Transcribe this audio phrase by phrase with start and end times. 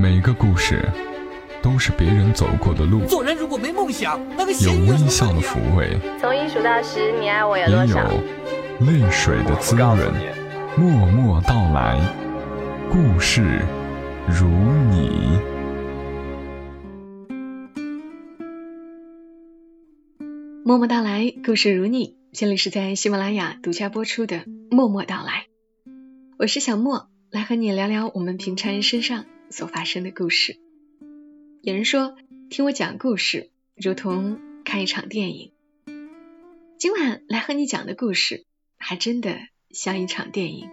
[0.00, 0.88] 每个故事
[1.60, 7.96] 都是别人走过的路，做人如果没梦想，那个有微笑的抚慰，从一数到十，你爱我有也有？
[8.86, 9.98] 泪水的滋润。
[10.76, 12.00] 默默到来，
[12.88, 13.60] 故事
[14.28, 14.46] 如
[14.92, 15.36] 你。
[20.64, 22.16] 默默到来，故事如你。
[22.32, 24.36] 这里是在喜马拉雅独家播出的
[24.70, 25.46] 《默默到来》，
[26.38, 30.58] 我是小莫，来和你聊聊我们平常人身上所发生的故事。
[31.62, 32.16] 有人说，
[32.50, 35.52] 听我讲故事如同看一场电影。
[36.78, 38.44] 今晚来和你讲的故事，
[38.76, 39.38] 还真的
[39.70, 40.68] 像一场电影。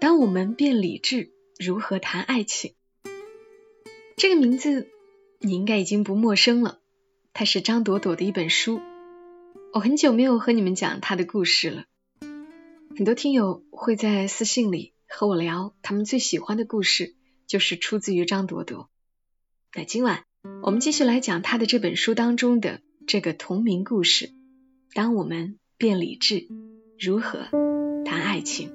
[0.00, 2.74] 当我们变理智，如何谈爱情？
[4.16, 4.88] 这个名字
[5.38, 6.80] 你应该已经不陌生了。
[7.32, 8.80] 它是张朵朵的一本书，
[9.72, 11.84] 我很久没有和你们讲她的故事了。
[12.96, 17.14] 很多听友会在私信里和我聊，他们最喜欢的故事
[17.46, 18.88] 就是出自于张朵朵。
[19.74, 20.24] 那今晚
[20.62, 24.30] 我们继续来讲她的这本书当中的这个同名故事：
[24.92, 26.48] 当我们变理智，
[26.98, 27.48] 如何
[28.04, 28.72] 谈爱情？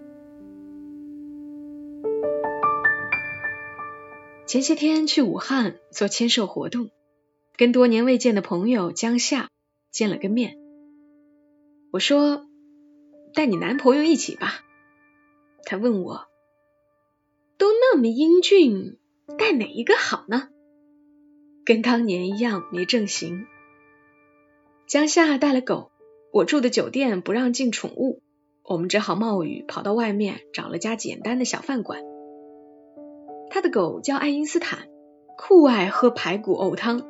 [4.48, 6.90] 前些天去武汉做签售活动。
[7.56, 9.50] 跟多年未见的朋友江夏
[9.92, 10.56] 见了个面，
[11.92, 12.48] 我说
[13.34, 14.62] 带你男朋友一起吧。
[15.66, 16.29] 他问我
[18.00, 18.98] 么英俊，
[19.38, 20.50] 带哪一个好呢？
[21.66, 23.46] 跟当年一样没正形。
[24.88, 25.92] 江夏带了狗，
[26.34, 28.22] 我住的酒店不让进宠物，
[28.64, 32.02] 我们只好冒雨跑到外面找了家简单的小饭馆。
[33.52, 34.88] 他的狗叫爱因斯坦，
[35.38, 37.08] 酷爱喝排骨藕汤。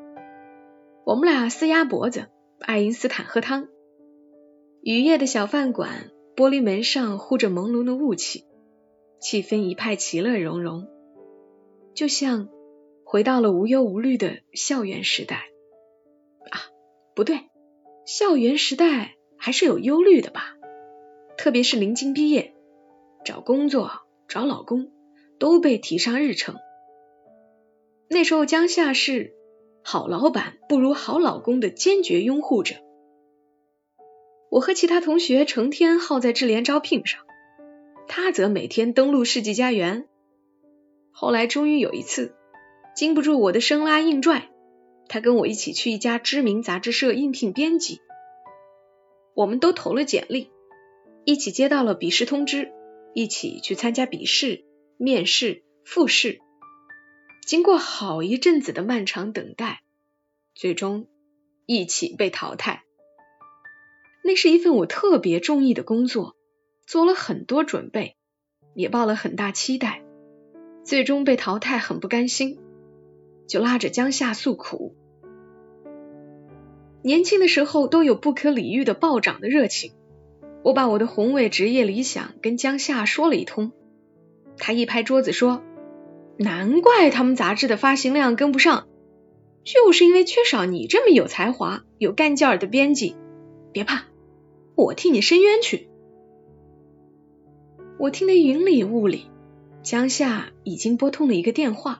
[1.05, 2.27] 我们俩撕鸭脖子，
[2.59, 3.67] 爱因斯坦喝汤。
[4.81, 8.45] 雨夜的小饭馆，玻璃门上糊着朦胧的雾气，
[9.19, 10.87] 气氛一派其乐融融，
[11.93, 12.49] 就像
[13.03, 15.49] 回到了无忧无虑的校园时代。
[16.49, 16.71] 啊，
[17.15, 17.49] 不对，
[18.05, 20.55] 校园时代还是有忧虑的吧？
[21.37, 22.53] 特别是临近毕业，
[23.25, 23.91] 找工作、
[24.27, 24.91] 找老公
[25.39, 26.55] 都被提上日程。
[28.09, 29.35] 那时候江夏是。
[29.81, 32.75] 好老板不如好老公的坚决拥护者。
[34.51, 37.21] 我和其他同学成天耗在智联招聘上，
[38.09, 40.07] 他则每天登录世纪佳缘。
[41.11, 42.35] 后来终于有一次，
[42.95, 44.49] 经不住我的生拉硬拽，
[45.07, 48.01] 他跟我一起去一家知名杂志社应聘编辑。
[49.35, 50.49] 我们都投了简历，
[51.23, 52.71] 一起接到了笔试通知，
[53.13, 54.65] 一起去参加笔试、
[54.97, 56.39] 面试、复试。
[57.45, 59.83] 经过好一阵子的漫长等待，
[60.55, 61.07] 最终
[61.67, 62.83] 一起被淘汰。
[64.23, 66.35] 那是一份我特别中意的工作，
[66.89, 68.15] 做了很多准备，
[68.73, 70.01] 也抱了很大期待。
[70.83, 72.57] 最终被淘汰，很不甘心，
[73.47, 74.95] 就拉着江夏诉苦。
[77.03, 79.93] 年轻的时候都有不可理喻的暴涨的热情，
[80.63, 83.71] 我把我的宏伟职业理想跟江夏说了一通，
[84.57, 85.61] 他一拍桌子说。
[86.39, 88.87] 难怪他们杂志的发行量跟不上，
[89.63, 93.15] 就是因为缺少你这么有才华、有干劲儿的编辑。
[93.71, 94.05] 别怕，
[94.73, 95.87] 我替你伸冤去。
[97.99, 99.25] 我听得云里雾里，
[99.83, 101.99] 江夏已经拨通了一个电话，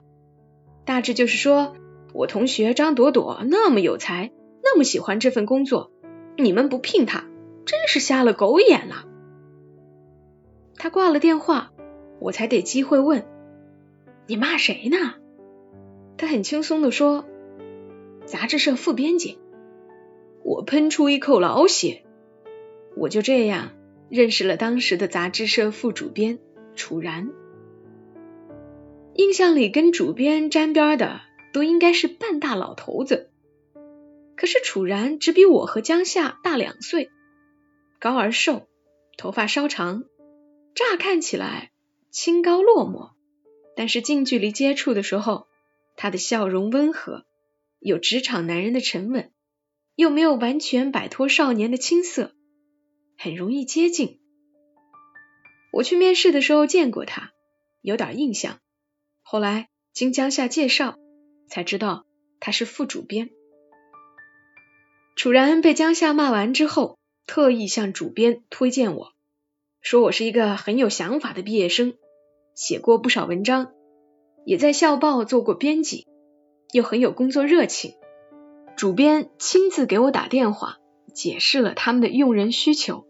[0.86, 1.74] 大致就是说
[2.14, 5.90] 我同学张朵朵那么有才，那么喜欢这份工作，
[6.38, 7.26] 你们不聘她，
[7.66, 9.04] 真是瞎了狗眼了。
[10.78, 11.70] 他挂了电话，
[12.18, 13.26] 我才得机会问。
[14.26, 15.16] 你骂谁呢？
[16.16, 17.26] 他很轻松的说
[18.24, 19.38] ：“杂志社副编辑。”
[20.42, 22.04] 我喷出一口老血。
[22.96, 23.72] 我就这样
[24.10, 26.38] 认识了当时的杂志社副主编
[26.74, 27.30] 楚然。
[29.14, 31.20] 印象里跟主编沾边的
[31.52, 33.30] 都应该是半大老头子，
[34.36, 37.10] 可是楚然只比我和江夏大两岁，
[37.98, 38.68] 高而瘦，
[39.16, 40.04] 头发稍长，
[40.74, 41.70] 乍看起来
[42.10, 43.10] 清高落寞。
[43.76, 45.46] 但是近距离接触的时候，
[45.96, 47.24] 他的笑容温和，
[47.78, 49.30] 有职场男人的沉稳，
[49.94, 52.32] 又没有完全摆脱少年的青涩，
[53.22, 54.18] 很容易接近。
[55.74, 57.32] 我去面试的时候见过他，
[57.82, 58.60] 有点印象。
[59.20, 60.96] 后来经江夏介绍，
[61.46, 62.06] 才知道
[62.40, 63.28] 他是副主编。
[65.16, 66.96] 楚然被江夏骂完之后，
[67.26, 69.12] 特意向主编推荐我，
[69.82, 71.92] 说我是一个很有想法的毕业生。
[72.54, 73.74] 写过不少文章，
[74.46, 76.06] 也在校报做过编辑，
[76.72, 77.92] 又很有工作热情。
[78.78, 80.78] 主编亲自给我打电话，
[81.12, 83.06] 解释了他们的用人需求，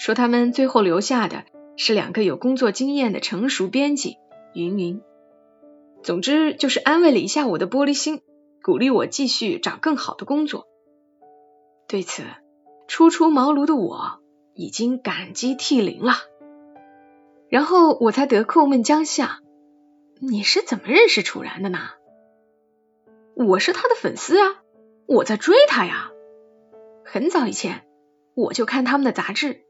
[0.00, 1.44] 说他们最后留下的
[1.76, 4.16] 是两个有工作经验的成熟编辑。
[4.54, 5.02] 云云，
[6.02, 8.22] 总之就是安慰了一下我的玻璃心，
[8.62, 10.66] 鼓励我继续找更好的工作。
[11.86, 12.22] 对此，
[12.88, 14.22] 初出茅庐的我
[14.54, 16.14] 已经感激涕零了。
[17.50, 19.40] 然后我才得空问江夏
[20.18, 21.78] ：“你是怎么认识楚然的呢
[23.36, 24.62] ？”“我是他的粉丝啊，
[25.04, 26.10] 我在追他呀。
[27.04, 27.84] 很早以前
[28.32, 29.66] 我就看他们的杂志，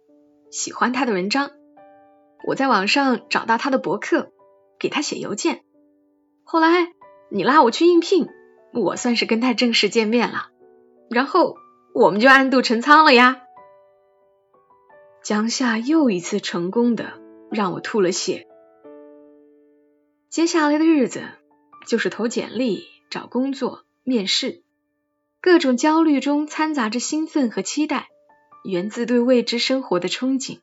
[0.50, 1.50] 喜欢他的文章。
[2.46, 4.32] 我在网上找到他的博客，
[4.78, 5.62] 给他写邮件。
[6.42, 6.92] 后来
[7.30, 8.28] 你拉我去应聘，
[8.72, 10.48] 我算是跟他正式见面了。
[11.08, 11.56] 然后
[11.94, 13.42] 我们就暗度陈仓了呀。”
[15.22, 17.20] 江夏又一次成功的。
[17.50, 18.46] 让我吐了血。
[20.28, 21.24] 接下来的日子
[21.84, 24.62] 就是投简历、找工作、面试，
[25.40, 28.08] 各种焦虑中掺杂着兴奋和期待，
[28.64, 30.58] 源自对未知生活的憧憬。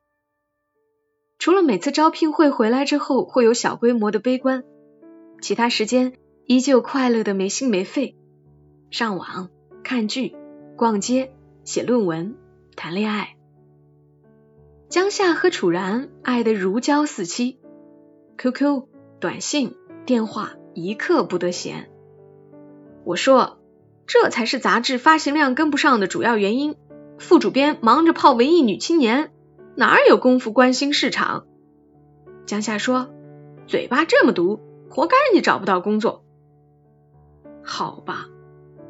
[1.40, 4.64] 除了每次招聘会回来之后会有小规模的悲观，
[5.42, 6.14] 其他时间
[6.46, 8.16] 依旧快乐的没心没肺，
[8.90, 9.50] 上网、
[9.84, 10.36] 看剧、
[10.76, 11.32] 逛街、
[11.64, 12.36] 写论文、
[12.76, 13.36] 谈恋爱。
[14.90, 17.60] 江夏和楚然爱得如胶似漆
[18.38, 18.88] ，QQ、
[19.20, 21.92] 短信、电话一刻不得闲。
[23.04, 23.60] 我说，
[24.06, 26.78] 这才是杂志发行量跟不上的主要原因。
[27.20, 29.32] 副主编忙着泡文艺女青年，
[29.76, 31.46] 哪有功夫关心市场？
[32.46, 33.10] 江夏说，
[33.68, 34.60] 嘴巴这么毒，
[34.90, 36.24] 活该你找不到工作。
[37.64, 38.28] 好吧，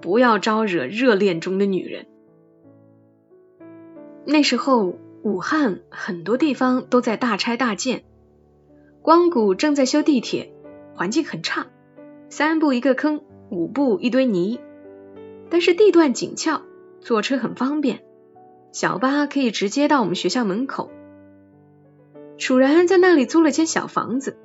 [0.01, 2.07] 不要招惹热恋中的女人。
[4.25, 4.97] 那时候。
[5.23, 8.05] 武汉很多地方都在大拆大建，
[9.01, 10.53] 光谷正在修地铁，
[10.95, 11.67] 环境很差，
[12.29, 14.59] 三步一个坑，五步一堆泥。
[15.49, 16.61] 但是地段紧俏，
[17.01, 18.05] 坐车很方便，
[18.71, 20.91] 小巴可以直接到我们学校门口。
[22.37, 24.37] 楚然在那里租了间小房子，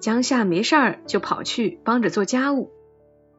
[0.00, 2.70] 江夏没事儿就跑去帮着做家务，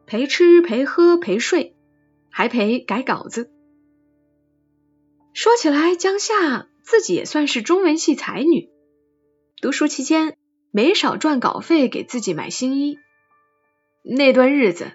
[0.06, 1.74] 陪吃陪喝陪睡，
[2.30, 3.50] 还陪改稿子。
[5.32, 6.68] 说起来，江夏。
[6.80, 8.70] 自己也算是中文系才女，
[9.60, 10.38] 读书期间
[10.70, 12.96] 没少赚稿费给自己买新衣。
[14.02, 14.92] 那段日子，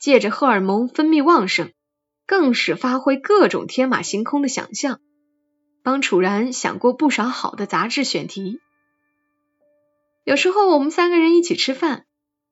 [0.00, 1.70] 借着荷尔蒙分泌旺盛，
[2.28, 5.00] 更是发挥各种天马行空的想象，
[5.82, 8.60] 帮楚然想过不少好的杂志选题。
[10.24, 12.04] 有时候我们三个人一起吃饭，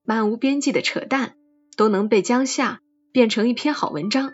[0.03, 1.37] 漫无边际的扯淡
[1.77, 2.81] 都能被江夏
[3.13, 4.33] 变成一篇好文章，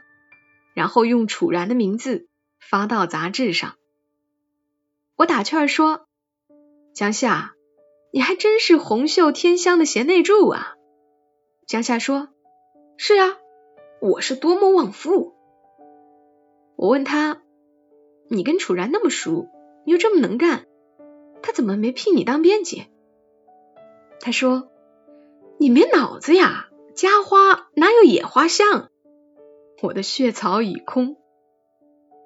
[0.75, 2.29] 然后用楚然的名字
[2.61, 3.75] 发到杂志上。
[5.17, 6.07] 我打趣说
[6.95, 7.55] ：“江夏，
[8.13, 10.75] 你还真是红袖添香的贤内助啊！”
[11.67, 12.29] 江夏说
[12.97, 13.39] ：“是啊，
[14.03, 15.33] 我是多么旺夫。”
[16.75, 17.41] 我问他
[18.29, 19.47] ：“你跟楚然那么熟，
[19.87, 20.67] 又这么能干，
[21.41, 22.87] 他怎么没聘你当编辑？”
[24.19, 24.69] 他说
[25.57, 28.91] ：“你没脑子呀，家花哪有野花香？”
[29.83, 31.17] 我的血槽已空。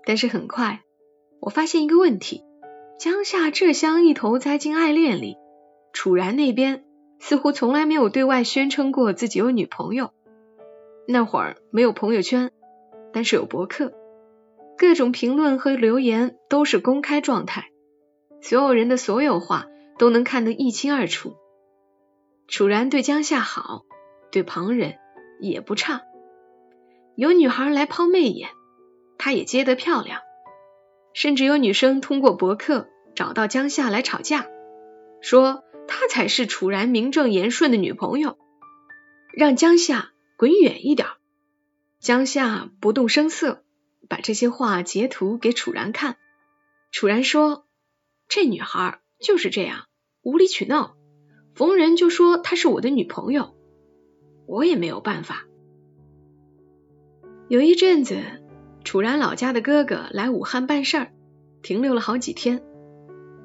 [0.06, 0.82] 但是很快，
[1.40, 2.42] 我发现一个问题。
[2.98, 5.36] 江夏这厢一头栽进爱恋里，
[5.92, 6.86] 楚然那边
[7.18, 10.12] 似乎从来没有对外宣称过自己有女朋友。
[11.06, 12.50] 那会儿没有朋友圈，
[13.12, 13.92] 但是有博客，
[14.76, 17.70] 各种评论和留言都是公开状态，
[18.40, 19.66] 所有人的所有话
[19.98, 21.36] 都能看得一清二楚。
[22.48, 23.84] 楚然对江夏好，
[24.30, 24.96] 对旁人
[25.40, 26.02] 也不差，
[27.16, 28.50] 有女孩来抛媚眼，
[29.18, 30.20] 他也接得漂亮。
[31.12, 34.46] 甚至有女生通过博客找到江夏来吵架，
[35.22, 38.36] 说她才是楚然名正言顺的女朋友，
[39.32, 41.08] 让江夏滚远一点。
[41.98, 43.64] 江夏不动声色，
[44.08, 46.16] 把这些话截图给楚然看。
[46.92, 47.66] 楚然说
[48.28, 49.86] ：“这女孩就是这样，
[50.22, 50.96] 无理取闹，
[51.54, 53.56] 逢人就说她是我的女朋友，
[54.46, 55.46] 我也没有办法。”
[57.48, 58.18] 有一阵子。
[58.84, 61.12] 楚然老家的哥哥来武汉办事儿，
[61.60, 62.62] 停留了好几天。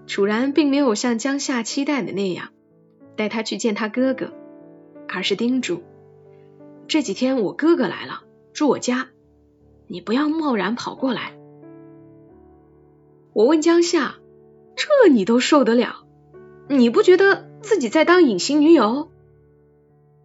[0.06, 2.50] 楚然并没有像江夏期待的那样
[3.16, 4.36] 带他去见他哥哥，
[5.08, 5.82] 而是叮嘱：
[6.92, 9.08] 这几天我哥哥来了，住我家，
[9.88, 11.32] 你不要贸然跑过来。
[13.32, 14.16] 我问江夏：
[14.76, 16.04] 这你都受得了？
[16.68, 19.10] 你不觉得自己在当隐形女友？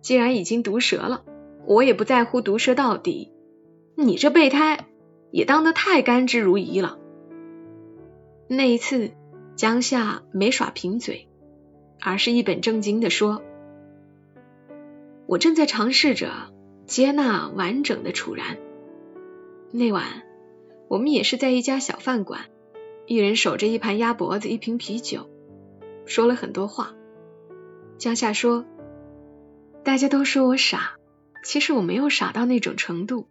[0.02, 1.22] 既然已经毒舌了，
[1.66, 3.30] 我也不在乎毒舌到底。
[3.94, 4.88] 你这备胎！
[5.30, 6.98] 也当得太甘之如饴了。
[8.48, 9.12] 那一次，
[9.54, 11.28] 江夏没耍贫嘴，
[12.00, 13.40] 而是一本正经的说
[15.28, 16.28] ：“我正在尝试着
[16.86, 18.58] 接纳完整的楚然。”
[19.72, 20.22] 那晚，
[20.88, 22.46] 我们也是在一家小饭馆，
[23.06, 25.28] 一人守着一盘鸭脖子，一瓶啤酒，
[26.06, 26.94] 说了很多话。
[27.98, 28.64] 江夏说
[29.84, 30.96] ：“大家都说我傻，
[31.42, 33.26] 其实我没有傻到那种程度。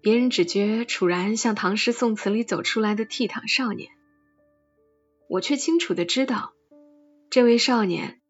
[0.00, 3.90] 别人只觉楚然像唐诗宋词里走出来的倜傥少年，
[5.28, 6.52] 我却清楚的知道，
[7.30, 8.20] 这位少年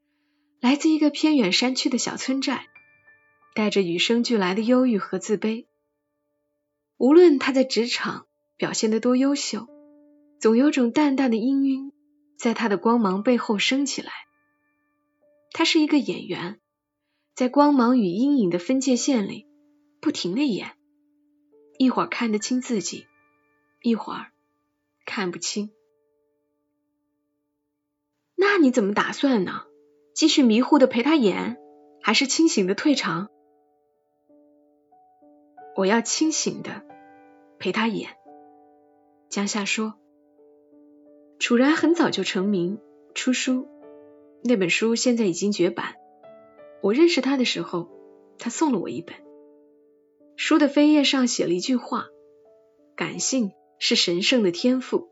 [0.60, 2.66] 来自一个偏远山区的小村寨，
[3.54, 5.66] 带着与生俱来的忧郁和自卑。
[6.96, 9.66] 无论他在职场表现得多优秀，
[10.40, 11.92] 总有种淡淡的氤氲
[12.38, 14.12] 在他的光芒背后升起来。
[15.52, 16.60] 他是一个演员，
[17.34, 19.46] 在光芒与阴影的分界线里
[20.00, 20.76] 不停的演。
[21.78, 23.06] 一会儿看得清自己，
[23.82, 24.32] 一会儿
[25.04, 25.70] 看不清。
[28.36, 29.64] 那你怎么打算呢？
[30.14, 31.56] 继续迷糊的陪他演，
[32.02, 33.30] 还是清醒的退场？
[35.74, 36.82] 我要清醒的
[37.58, 38.10] 陪他演。
[39.28, 39.94] 江夏说
[41.40, 42.78] ：“楚然很早就成名
[43.14, 43.66] 出书，
[44.44, 45.94] 那本书现在已经绝版。
[46.82, 47.88] 我认识他的时候，
[48.38, 49.16] 他送了我一本。”
[50.36, 52.08] 书的扉页上写了一句话
[52.94, 55.08] ：“感性是神圣的天赋，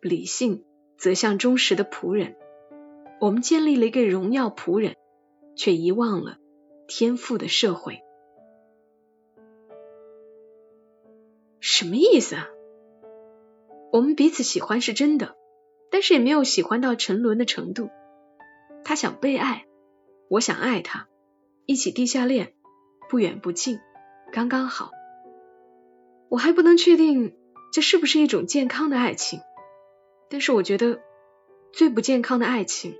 [0.00, 0.64] 理性
[0.98, 2.36] 则像忠实的仆人。
[3.20, 4.96] 我们建立了一个荣耀仆人，
[5.54, 6.38] 却遗忘了
[6.88, 8.00] 天赋的社会。”
[11.80, 12.46] 什么意思啊？
[13.90, 15.34] 我们彼此喜欢是真的，
[15.90, 17.88] 但是也没有喜欢到沉沦的程度。
[18.84, 19.64] 他想被爱，
[20.28, 21.08] 我想爱他，
[21.64, 22.52] 一起地下恋，
[23.08, 23.78] 不远不近。
[24.30, 24.90] 刚刚好，
[26.28, 27.34] 我还不能确定
[27.72, 29.40] 这是不是一种健康的爱情，
[30.28, 31.00] 但是我觉得
[31.72, 32.94] 最不健康的爱情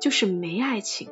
[0.00, 1.08] 就是没爱情。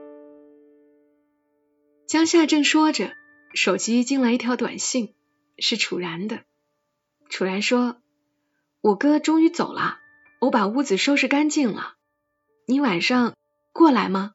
[2.09, 3.13] 江夏正说着，
[3.55, 5.15] 手机进来一条短信，
[5.57, 6.41] 是楚然的。
[7.31, 7.97] 楚然说
[8.83, 9.99] ：“我哥终于走了，
[10.41, 11.95] 我把屋子收拾干净了，
[12.67, 13.35] 你晚上
[13.73, 14.33] 过来吗？”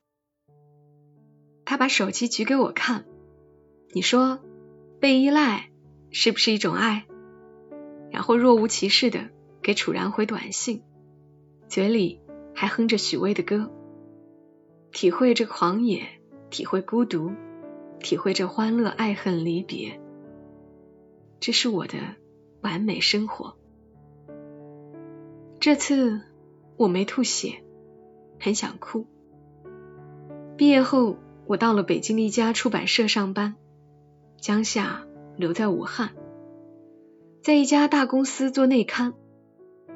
[1.66, 3.06] 他把手机举给我看，
[3.94, 4.40] 你说。
[4.98, 5.70] 被依赖
[6.10, 7.06] 是不是一种爱？
[8.12, 9.30] 然后若无其事的
[9.62, 10.84] 给楚然回短信，
[11.68, 12.22] 嘴里
[12.56, 13.72] 还哼着许巍的歌，
[14.92, 16.08] 体会着狂野，
[16.50, 17.34] 体会孤独，
[18.00, 20.02] 体会着欢乐、爱恨、离别。
[21.40, 21.98] 这是我的
[22.66, 23.56] 完美生活。
[25.60, 26.22] 这次
[26.78, 27.64] 我没吐血，
[28.40, 29.06] 很想哭。
[30.58, 33.54] 毕业后，我到了北京的一家出版社上班。
[34.38, 35.06] 江夏
[35.38, 36.10] 留在武汉，
[37.44, 39.14] 在一家大公司做内刊。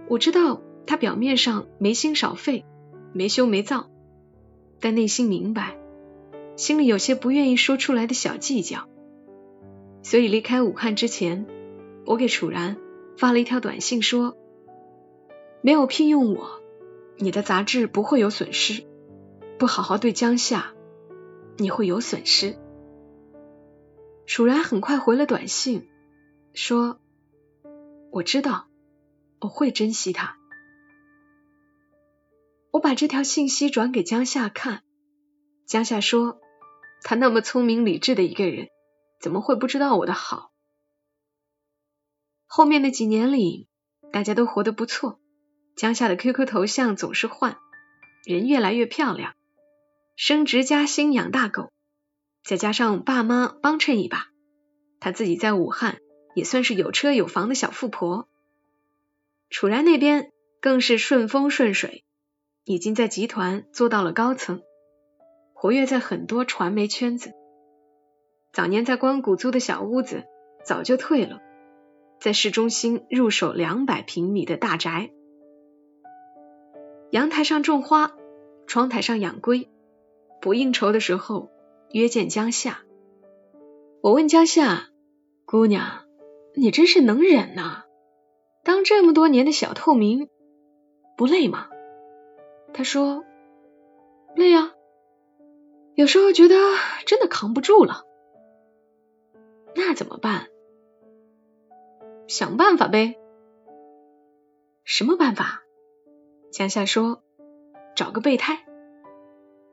[0.08, 2.66] 我知道他表面上没心少肺，
[3.14, 3.90] 没羞没躁，
[4.80, 5.76] 但内心明白，
[6.56, 8.88] 心里有些不愿意说出来的小计较。
[10.04, 11.48] 所以离开武汉之前，
[12.10, 12.76] 我给楚然
[13.18, 14.36] 发了一条短信说
[15.62, 16.60] ：“没有聘用我，
[17.20, 18.88] 你的杂志不会有损失；
[19.60, 20.74] 不好好对江夏，
[21.58, 22.58] 你会有损失。”
[24.26, 25.88] 楚然很快回了短信，
[26.56, 27.00] 说
[28.10, 28.66] ：“我知道，
[29.40, 30.36] 我会珍惜他。”
[32.74, 34.82] 我把这条信息转给江夏看，
[35.68, 36.42] 江夏说
[37.06, 38.70] ：“他那么聪明理智的一个人，
[39.20, 40.50] 怎么会不知道我的好？”
[42.52, 43.68] 后面的几年里，
[44.12, 45.20] 大家都活得不错，
[45.76, 47.60] 江夏的 QQ 头像总是换，
[48.26, 49.36] 人越来越漂亮，
[50.16, 51.70] 升职加薪养大狗。
[52.44, 54.30] 再加上爸妈帮衬一把，
[55.00, 56.00] 他自己在武汉
[56.34, 58.28] 也算是有车有房的小富婆。
[59.52, 62.04] 楚然那边更是顺风顺水，
[62.64, 64.64] 已经在集团做到了高层，
[65.54, 67.32] 活跃在很多传媒圈子。
[68.52, 70.24] 早年在关谷租的小屋子
[70.66, 71.44] 早就退了，
[72.20, 75.12] 在市中心入手两百平米的大宅，
[77.12, 78.16] 阳台上种花，
[78.68, 79.70] 窗台上养龟，
[80.42, 81.50] 不应酬的时候。
[81.92, 82.82] 约见江夏，
[84.02, 84.90] 我问江夏
[85.46, 86.06] 姑娘，
[86.54, 87.86] 你真是能忍呐！
[88.64, 90.30] 当这么多年的小透明，
[91.18, 91.68] 不累吗？
[92.74, 93.26] 她说
[94.36, 94.72] 累啊，
[95.96, 96.56] 有时候觉得
[97.08, 98.04] 真的扛不住了。
[99.74, 100.50] 那怎么办？
[102.30, 103.16] 想办法呗。
[104.84, 105.64] 什么办法？
[106.52, 107.24] 江夏说
[107.96, 108.64] 找个备胎。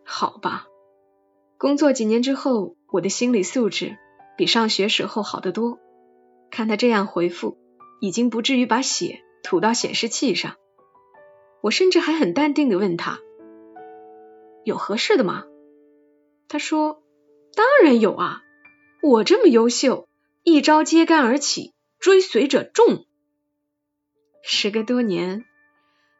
[0.07, 0.67] 好吧。
[1.59, 3.99] 工作几年之后，我的心理素质
[4.39, 5.79] 比上学时候好得多。
[6.51, 7.59] 看他这样回复，
[8.01, 10.55] 已经不至于把血吐到显示器上。
[11.61, 13.19] 我甚至还很淡定的问他
[14.65, 15.45] ：“有合适的吗？”
[16.49, 17.03] 他说
[17.55, 18.41] ：“当然有啊，
[19.03, 20.09] 我这么优秀，
[20.43, 23.05] 一招揭竿而起，追随者众。”
[24.43, 25.45] 时隔多年，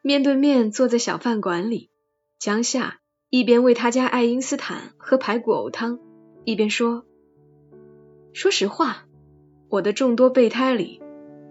[0.03, 1.91] 面对面坐在小饭馆里，
[2.39, 3.01] 江夏。
[3.29, 5.99] 一边为他家爱因斯坦喝排骨藕汤，
[6.45, 7.05] 一边说
[8.33, 9.09] ：“说实话，
[9.69, 11.03] 我的众多备胎里，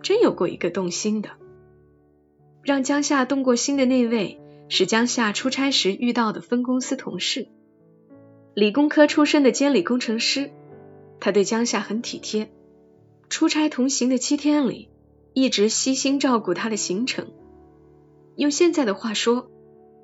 [0.01, 1.31] 真有过一个动心的。
[2.63, 4.39] 让江夏动过心的那位，
[4.69, 7.49] 是江夏出差时遇到的分公司同事，
[8.55, 10.51] 理工科出身的监理工程师。
[11.19, 12.49] 他对江夏很体贴，
[13.29, 14.89] 出差同行的七天里，
[15.33, 17.27] 一直悉心照顾他的行程。
[18.35, 19.49] 用现在的话说，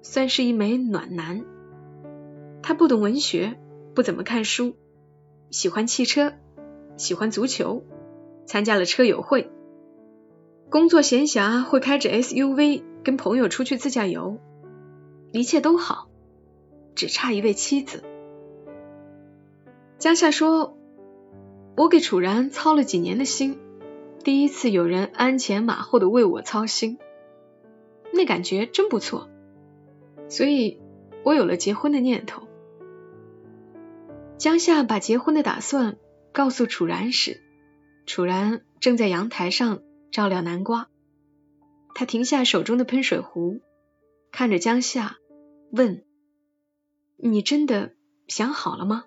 [0.02, 1.46] 算是一枚暖男。
[2.62, 3.58] 他不懂文学。”
[3.94, 4.78] 不怎么看书，
[5.50, 6.32] 喜欢汽车，
[6.96, 7.84] 喜欢足球，
[8.46, 9.52] 参加了车友会。
[10.70, 14.38] 工作闲暇会开着 SUV 跟朋友出去自驾游，
[15.34, 16.08] 一切都好，
[16.96, 18.02] 只差一位妻子。
[19.98, 20.78] 江夏说
[21.76, 23.60] ：“我给楚然操了几年的心，
[24.24, 27.00] 第一次有人鞍前马后的为我操心，
[28.14, 29.30] 那感觉真不错，
[30.30, 30.80] 所以
[31.24, 32.48] 我有了结婚的念头。”
[34.38, 35.98] 江夏把结婚的打算
[36.32, 37.42] 告诉楚然时，
[38.06, 40.88] 楚然正在阳台上照料南瓜。
[41.94, 43.62] 他停下手中的喷水壶，
[44.32, 45.18] 看着江夏，
[45.72, 46.04] 问
[47.18, 47.94] ：“你真的
[48.28, 49.04] 想好了吗？”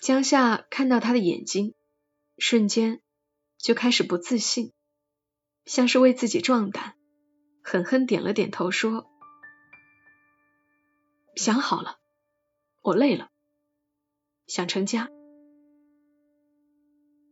[0.00, 1.74] 江夏看到他的眼睛，
[2.38, 3.02] 瞬间
[3.58, 4.72] 就开始不自信，
[5.66, 6.94] 像是为自己壮胆，
[7.62, 9.10] 狠狠点了点头，说
[11.34, 11.98] ：“想好了，
[12.80, 13.28] 我累了。”
[14.46, 15.10] 想成家，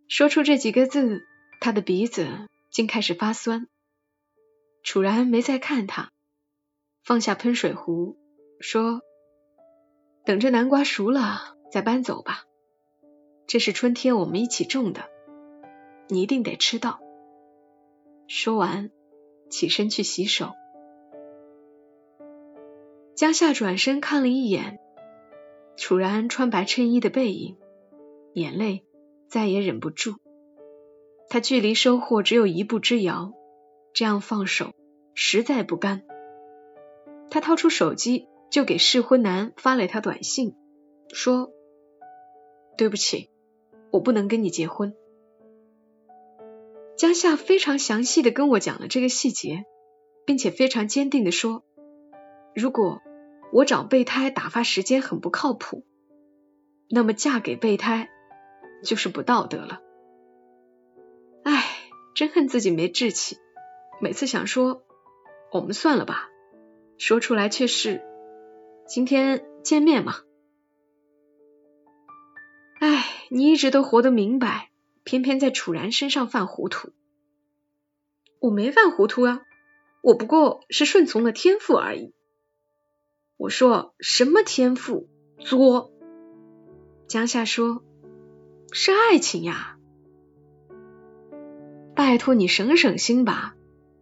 [0.09, 1.25] 说出这几个字，
[1.61, 3.69] 他的鼻子竟开始发酸。
[4.83, 6.13] 楚然没再看他，
[7.05, 8.19] 放下喷水壶，
[8.61, 9.03] 说
[10.27, 12.46] ：“等着南瓜熟了再搬走吧。
[13.47, 15.03] 这是春天我们一起种的，
[16.09, 17.01] 你一定得吃到。”
[18.29, 18.91] 说完，
[19.51, 20.53] 起身去洗手。
[23.15, 24.79] 江夏转身看了一眼。
[25.79, 27.59] 楚然穿白衬衣的背影，
[28.33, 28.87] 眼泪
[29.29, 30.15] 再也忍不住。
[31.29, 33.35] 他距离收获只有一步之遥，
[33.93, 34.73] 这样放手
[35.15, 36.03] 实在不甘。
[37.31, 40.55] 他掏出手机，就给适婚男发了一条短信，
[41.13, 41.51] 说
[42.79, 43.29] ：“对不起，
[43.91, 44.95] 我不能跟你结婚。”
[46.97, 49.65] 江夏非常详细的跟我讲了这个细节，
[50.25, 51.65] 并且非常坚定的说
[52.55, 53.01] ：“如果……”
[53.53, 55.85] 我找备胎打发时间很不靠谱，
[56.91, 58.11] 那么嫁给备胎
[58.83, 59.81] 就是不道德了。
[61.45, 61.65] 唉，
[62.17, 63.39] 真恨自己没志气，
[64.01, 64.83] 每次想说
[65.53, 66.29] 我们算了吧，
[66.99, 68.03] 说出来却是
[68.89, 70.17] 今天见面嘛。
[73.31, 74.71] 你一直都活得明白，
[75.05, 76.91] 偏偏在楚然身上犯糊涂。
[78.41, 79.43] 我没犯糊涂啊，
[80.03, 82.13] 我不过是顺从了天赋而已。
[83.37, 85.09] 我说什么天赋
[85.39, 85.91] 作？
[87.09, 87.83] 江夏说
[88.73, 89.77] ：“是爱情呀。”
[91.95, 93.55] 拜托你省省心吧，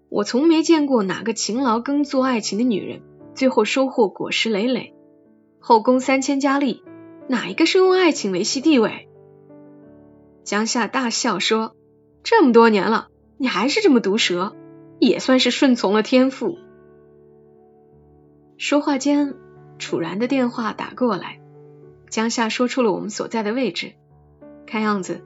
[0.08, 3.02] 我从没见过哪个勤劳耕作爱情的女人，
[3.34, 4.94] 最后收获果实累累，
[5.60, 6.82] 后宫三千佳丽，
[7.28, 9.08] 哪一个是用爱情维系地位？
[10.44, 11.74] 江夏大笑说
[12.22, 14.54] ：“这么多年了，你还是这么毒舌，
[14.98, 16.58] 也算是顺从了天赋。”
[18.58, 19.34] 说话间，
[19.78, 21.40] 楚然的电话打过来，
[22.10, 23.92] 江夏说出了我们所在的位置。
[24.66, 25.22] 看样子，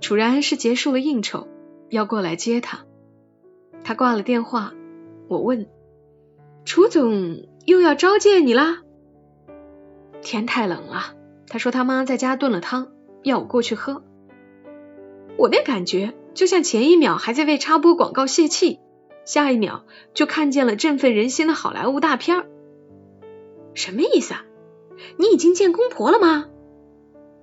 [0.00, 1.48] 楚然是结束了应酬，
[1.88, 2.84] 要过来接他。
[3.82, 4.72] 他挂了电话，
[5.26, 5.68] 我问
[6.64, 8.82] ：“楚总又要召见你啦？”
[10.22, 11.16] 天太冷了，
[11.48, 12.92] 他说他妈在家炖了汤，
[13.24, 14.04] 要我过去喝。
[15.40, 18.78] 我那感觉就像前一秒还在为插播广告泄气，
[19.24, 22.46] 下一秒就看见了振奋人心的好莱坞大片。
[23.72, 24.44] 什么意思啊？
[25.16, 26.50] 你已经见公婆了吗？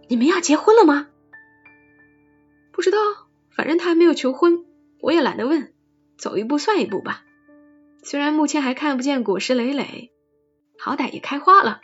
[0.07, 1.07] 你们要结婚了吗？
[2.71, 2.99] 不知道，
[3.49, 4.63] 反正他还没有求婚，
[5.01, 5.73] 我也懒得问，
[6.19, 7.23] 走一步算一步吧。
[8.03, 10.11] 虽然目前还看不见果实累累，
[10.77, 11.81] 好歹也开花了，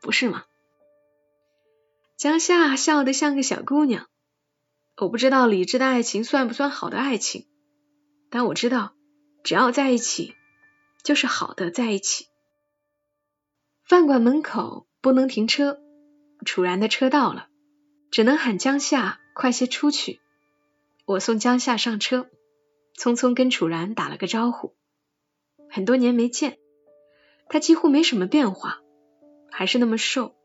[0.00, 0.44] 不是吗？
[2.16, 4.06] 江夏笑得像个小姑娘。
[4.96, 7.46] 我不知道理智的爱情算不算好的爱情，
[8.30, 8.92] 但我知道，
[9.42, 10.34] 只要在一起，
[11.02, 12.26] 就是好的在一起。
[13.84, 15.80] 饭馆门口不能停车，
[16.44, 17.48] 楚然的车到了，
[18.10, 20.20] 只能喊江夏快些出去。
[21.04, 22.28] 我送江夏上车，
[22.96, 24.74] 匆匆跟楚然打了个招呼。
[25.68, 26.58] 很多年没见，
[27.48, 28.80] 他几乎没什么变化，
[29.50, 30.36] 还是那么瘦，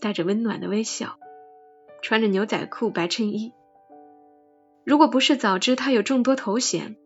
[0.00, 1.18] 带着温暖的微笑，
[2.02, 3.52] 穿着牛仔裤、白衬衣。
[4.84, 6.96] 如果不是早知他有众多头衔，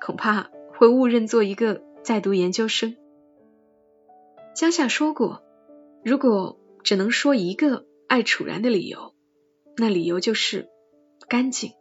[0.00, 2.96] 恐怕会误认做一个在读研究生。
[4.54, 5.42] 江夏说过，
[6.04, 9.14] 如果只能说一个爱楚然的理由，
[9.76, 10.68] 那理由就是
[11.28, 11.72] 干净。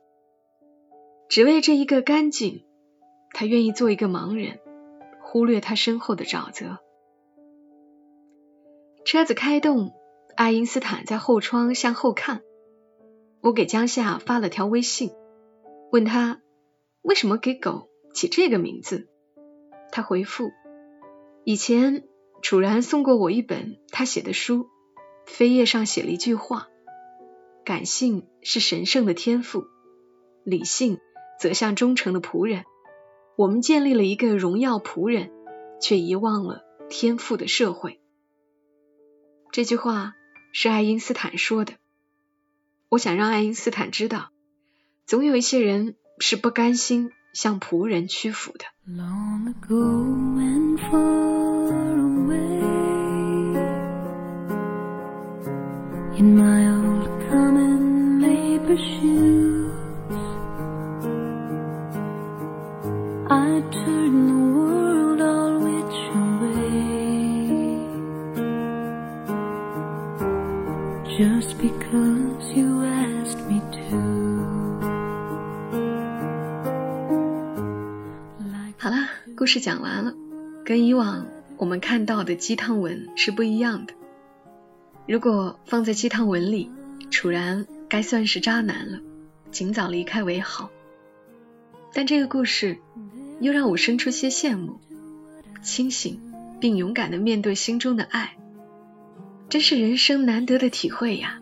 [1.29, 2.65] 只为这一个干净，
[3.31, 4.59] 他愿意做一个盲人，
[5.21, 6.79] 忽略他身后的沼泽。
[9.05, 9.93] 车子开动，
[10.35, 12.41] 爱因斯坦在后窗向后看。
[13.41, 15.11] 我给江夏发了条微信，
[15.93, 16.41] 问他
[17.03, 19.07] 为什么给狗起这个名字。
[19.91, 20.51] 他回复：
[21.43, 22.07] 以前
[22.41, 24.69] 楚然送过我一本他写的书，
[25.27, 26.67] 扉页上写了一句话：
[27.63, 29.65] 感性是神圣的天赋，
[30.43, 30.97] 理性
[31.39, 32.63] 则像忠诚的仆人。
[33.35, 35.31] 我们建立了一个荣耀仆人，
[35.79, 38.01] 却遗忘了天赋的社会。
[39.51, 40.15] 这句话
[40.53, 41.73] 是爱因斯坦说的。
[42.89, 44.31] 我想让爱因斯坦知道，
[45.05, 48.65] 总有一些人是不甘心向仆人屈服的。
[79.43, 80.13] 故事讲完了，
[80.63, 81.27] 跟以往
[81.57, 83.93] 我们看到的鸡汤文是不一样的。
[85.05, 86.71] 如果放在鸡汤文里，
[87.11, 89.01] 楚然该算是渣男了，
[89.51, 90.71] 尽早离开为好。
[91.91, 92.77] 但这个故事
[93.41, 94.79] 又让我生出些羡慕，
[95.61, 96.21] 清醒
[96.61, 98.37] 并勇敢的面对心中的爱。
[99.49, 101.41] 真是人生难得的体会呀！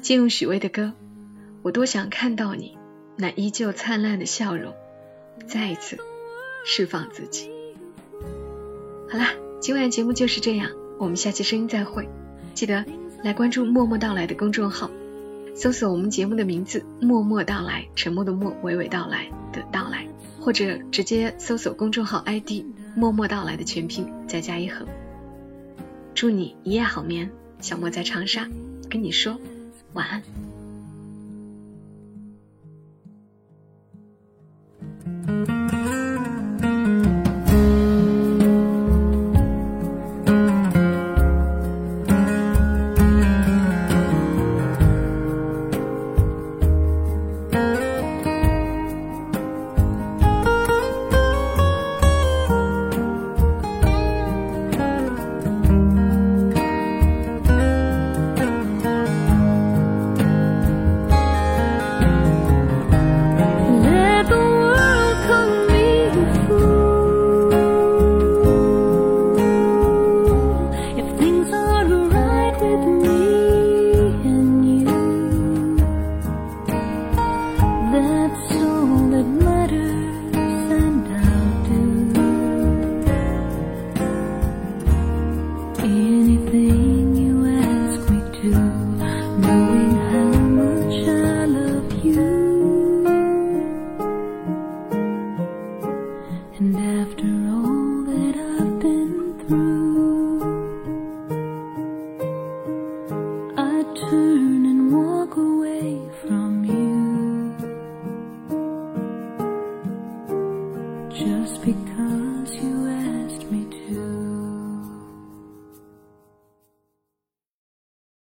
[0.00, 0.94] 借用许巍的歌，
[1.60, 2.78] 我多想看到你
[3.18, 4.72] 那依旧灿烂的笑容，
[5.46, 5.98] 再一次
[6.64, 7.50] 释放自己。
[9.10, 12.08] 好啦，今晚的节目就是这样，我们下期声音再会。
[12.54, 12.84] 记得
[13.22, 14.90] 来关注“默默到来”的公众号，
[15.54, 20.06] 搜索我们节目的名字“默默到来”，沉默的默，娓娓道来的到来，
[20.40, 24.86] 或者直接搜索公众号 ID“ 默默到来”的全拼，再加一横。
[26.14, 28.48] 祝你一夜好眠，小莫在长沙
[28.88, 29.38] 跟你说
[29.94, 30.22] 晚安。